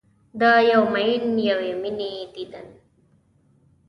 د 0.39 0.41
یو 0.71 0.83
میین 0.93 1.25
یوې 1.49 1.71
میینې 1.81 2.11
دیدن 2.33 2.67